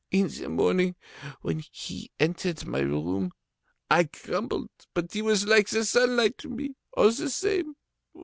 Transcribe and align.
In 0.09 0.29
the 0.29 0.49
morning, 0.49 0.95
when 1.41 1.61
he 1.71 2.09
entered 2.19 2.65
my 2.65 2.79
room, 2.79 3.33
I 3.87 4.05
grumbled, 4.05 4.71
but 4.95 5.13
he 5.13 5.21
was 5.21 5.45
like 5.45 5.67
the 5.69 5.85
sunlight 5.85 6.39
to 6.39 6.49
me, 6.49 6.73
all 6.97 7.11
the 7.11 7.29
same. 7.29 7.75